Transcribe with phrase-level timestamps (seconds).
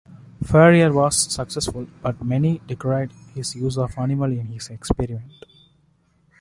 [0.43, 5.43] Ferrier was successful, but many decried his use of animals in his experiments.